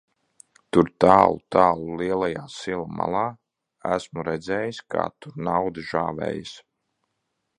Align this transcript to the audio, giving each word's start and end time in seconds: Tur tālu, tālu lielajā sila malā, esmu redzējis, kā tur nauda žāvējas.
Tur 0.75 0.87
tālu, 1.03 1.35
tālu 1.55 1.97
lielajā 1.99 2.45
sila 2.53 2.87
malā, 3.01 3.21
esmu 3.97 4.25
redzējis, 4.29 4.81
kā 4.95 5.05
tur 5.25 5.37
nauda 5.51 5.85
žāvējas. 5.93 6.57